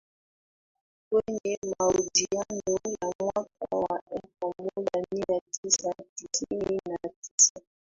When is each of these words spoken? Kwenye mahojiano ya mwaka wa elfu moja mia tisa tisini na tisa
Kwenye 1.09 1.57
mahojiano 1.79 2.79
ya 3.01 3.13
mwaka 3.19 3.71
wa 3.75 4.01
elfu 4.11 4.53
moja 4.57 5.05
mia 5.11 5.41
tisa 5.51 5.93
tisini 6.15 6.79
na 6.89 7.09
tisa 7.21 7.61